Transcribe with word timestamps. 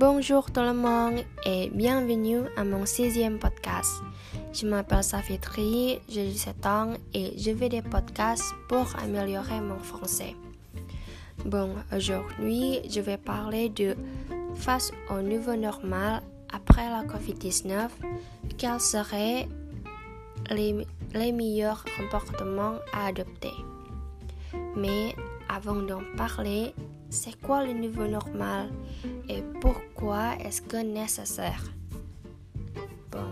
Bonjour 0.00 0.50
tout 0.50 0.62
le 0.62 0.72
monde 0.72 1.20
et 1.44 1.68
bienvenue 1.74 2.40
à 2.56 2.64
mon 2.64 2.86
sixième 2.86 3.38
podcast. 3.38 4.00
Je 4.50 4.66
m'appelle 4.66 5.04
Safitri, 5.04 6.00
j'ai 6.08 6.26
17 6.26 6.64
ans 6.64 6.94
et 7.12 7.34
je 7.36 7.54
fais 7.54 7.68
des 7.68 7.82
podcasts 7.82 8.54
pour 8.66 8.86
améliorer 9.04 9.60
mon 9.60 9.78
français. 9.78 10.34
Bon, 11.44 11.74
aujourd'hui, 11.94 12.80
je 12.88 13.00
vais 13.00 13.18
parler 13.18 13.68
de 13.68 13.94
face 14.54 14.90
au 15.10 15.20
nouveau 15.20 15.54
normal 15.54 16.22
après 16.50 16.88
la 16.88 17.04
COVID-19, 17.04 17.90
quels 18.56 18.80
seraient 18.80 19.46
les, 20.48 20.86
les 21.12 21.32
meilleurs 21.32 21.84
comportements 21.98 22.76
à 22.94 23.08
adopter. 23.08 23.52
Mais 24.74 25.14
avant 25.50 25.82
d'en 25.82 26.00
parler, 26.16 26.72
c'est 27.10 27.38
quoi 27.40 27.66
le 27.66 27.72
nouveau 27.72 28.06
normal 28.06 28.70
et 29.28 29.42
pourquoi 29.60 29.89
est-ce 30.02 30.62
que 30.62 30.78
nécessaire? 30.78 31.62
Bon, 33.10 33.26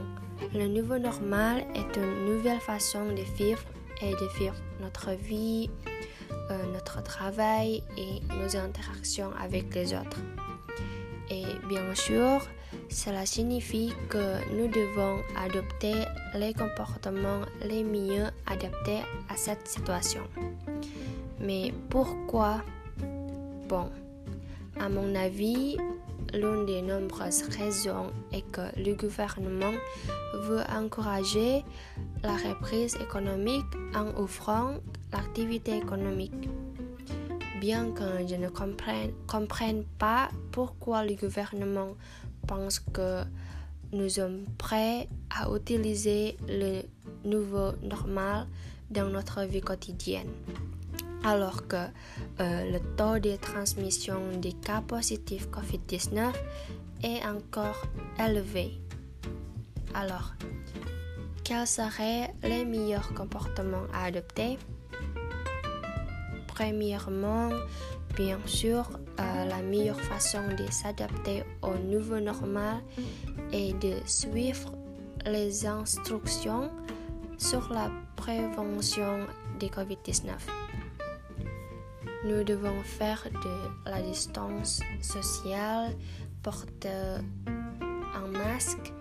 le 0.55 0.69
nouveau 0.69 0.99
normal 0.99 1.65
est 1.75 1.97
une 1.97 2.27
nouvelle 2.27 2.61
façon 2.61 3.07
de 3.07 3.23
vivre 3.37 3.63
et 4.03 4.11
de 4.11 4.39
vivre 4.39 4.55
notre 4.81 5.13
vie, 5.13 5.71
euh, 6.51 6.73
notre 6.73 7.03
travail 7.03 7.83
et 7.97 8.21
nos 8.35 8.57
interactions 8.57 9.31
avec 9.41 9.75
les 9.75 9.95
autres. 9.95 10.21
Et 11.31 11.45
bien 11.69 11.95
sûr, 11.95 12.41
cela 12.91 13.25
signifie 13.25 13.93
que 14.09 14.37
nous 14.55 14.69
devons 14.69 15.23
adopter 15.37 15.95
les 16.35 16.53
comportements 16.53 17.41
les 17.65 17.83
mieux 17.83 18.27
adaptés 18.47 19.01
à 19.31 19.37
cette 19.37 19.67
situation. 19.67 20.23
Mais 21.41 21.73
pourquoi? 21.89 22.63
Bon, 23.69 23.91
à 24.79 24.89
mon 24.89 25.15
avis, 25.15 25.77
l'une 26.35 26.67
des 26.67 26.83
nombreuses 26.83 27.43
raisons 27.59 28.11
est 28.33 28.43
que 28.51 28.61
le 28.77 28.95
gouvernement 28.95 29.75
veut 30.35 30.63
encourager 30.71 31.65
la 32.23 32.37
reprise 32.37 32.97
économique 32.97 33.67
en 33.95 34.09
offrant 34.21 34.75
l'activité 35.13 35.77
économique. 35.77 36.49
Bien 37.61 37.91
que 37.91 38.27
je 38.27 38.37
ne 38.37 38.49
comprenne, 38.49 39.13
comprenne 39.27 39.85
pas 39.99 40.29
pourquoi 40.53 41.05
le 41.05 41.15
gouvernement 41.15 41.97
pense 42.47 42.79
que 42.79 43.23
nous 43.93 44.09
sommes 44.09 44.45
prêts 44.59 45.09
à 45.31 45.49
utiliser 45.55 46.37
le 46.49 46.83
nouveau 47.25 47.73
normal 47.83 48.47
dans 48.91 49.09
notre 49.09 49.43
vie 49.45 49.61
quotidienne 49.61 50.29
alors 51.29 51.67
que 51.69 51.77
euh, 51.77 52.73
le 52.73 52.81
taux 52.97 53.19
de 53.19 53.37
transmission 53.37 54.19
des 54.41 54.55
cas 54.55 54.81
positifs 54.81 55.47
COVID-19 55.49 56.33
est 57.05 57.23
encore 57.27 57.83
élevé. 58.19 58.81
Alors, 59.95 60.33
quels 61.45 61.67
seraient 61.67 62.35
les 62.43 62.65
meilleurs 62.65 63.13
comportements 63.13 63.87
à 63.93 64.07
adopter? 64.07 64.59
Premièrement, 66.47 67.51
bien 68.17 68.39
sûr, 68.47 68.89
euh, 69.21 69.45
la 69.45 69.61
meilleure 69.63 70.01
façon 70.01 70.41
de 70.59 70.71
s'adapter 70.73 71.45
au 71.63 71.75
nouveau 71.75 72.21
normal 72.21 72.77
est 73.53 73.79
de 73.83 73.97
suivre 74.07 74.73
les 75.27 75.67
instructions 75.67 76.71
sur 77.37 77.71
la 77.71 77.91
prévention 78.17 79.27
de 79.61 79.67
COVID-19. 79.67 80.33
Nous 82.25 82.43
devons 82.43 82.83
faire 82.83 83.23
de 83.31 83.91
la 83.91 84.03
distance 84.03 84.81
sociale, 85.01 85.93
porter 86.43 87.21
un 87.47 88.27
masque, 88.27 88.93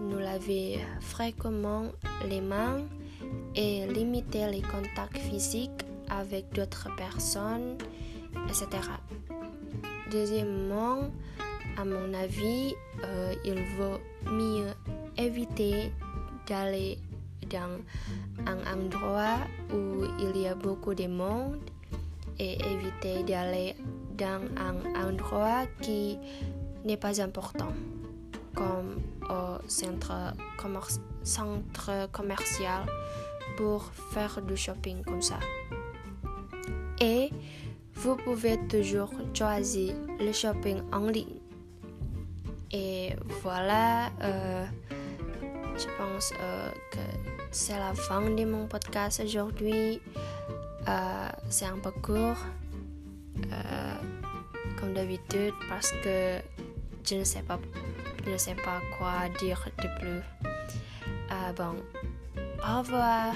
nous 0.00 0.18
laver 0.18 0.80
fréquemment 1.00 1.92
les 2.26 2.40
mains 2.40 2.80
et 3.54 3.86
limiter 3.88 4.46
les 4.50 4.62
contacts 4.62 5.18
physiques 5.18 5.84
avec 6.08 6.50
d'autres 6.54 6.88
personnes, 6.96 7.76
etc. 8.48 8.66
Deuxièmement, 10.10 11.10
à 11.76 11.84
mon 11.84 12.14
avis, 12.14 12.74
euh, 13.04 13.34
il 13.44 13.62
vaut 13.76 14.00
mieux 14.30 14.72
éviter 15.18 15.92
d'aller 16.46 16.98
dans 17.50 17.80
un 18.46 18.58
endroit 18.74 19.40
où 19.74 20.04
il 20.20 20.40
y 20.40 20.46
a 20.46 20.54
beaucoup 20.54 20.94
de 20.94 21.06
monde 21.06 21.60
et 22.38 22.58
éviter 22.64 23.22
d'aller 23.22 23.74
dans 24.16 24.42
un 24.56 25.08
endroit 25.08 25.66
qui 25.80 26.18
n'est 26.84 26.96
pas 26.96 27.20
important, 27.20 27.72
comme 28.54 29.00
au 29.28 29.68
centre, 29.68 30.34
centre 31.22 32.08
commercial 32.12 32.86
pour 33.56 33.84
faire 34.12 34.40
du 34.42 34.56
shopping 34.56 35.02
comme 35.04 35.22
ça. 35.22 35.38
Et 37.00 37.30
vous 37.94 38.16
pouvez 38.16 38.58
toujours 38.68 39.10
choisir 39.34 39.94
le 40.18 40.32
shopping 40.32 40.80
en 40.92 41.08
ligne. 41.08 41.40
Et 42.72 43.14
voilà, 43.42 44.10
euh, 44.22 44.64
je 45.76 45.86
pense 45.98 46.32
euh, 46.40 46.70
que 46.92 46.98
c'est 47.50 47.78
la 47.78 47.94
fin 47.94 48.22
de 48.22 48.44
mon 48.44 48.66
podcast 48.66 49.22
aujourd'hui. 49.24 50.00
Euh, 50.88 51.28
c'est 51.50 51.66
un 51.66 51.78
peu 51.78 51.90
court, 51.90 52.38
euh, 53.52 53.94
comme 54.78 54.94
d'habitude, 54.94 55.54
parce 55.68 55.90
que 56.04 56.38
je 57.04 57.16
ne 57.16 57.24
sais 57.24 57.42
pas, 57.42 57.58
je 58.24 58.30
ne 58.30 58.38
sais 58.38 58.54
pas 58.54 58.80
quoi 58.96 59.28
dire 59.40 59.68
de 59.78 59.88
plus. 59.98 60.22
Euh, 61.30 61.52
bon, 61.56 61.74
au 62.62 62.78
revoir. 62.78 63.34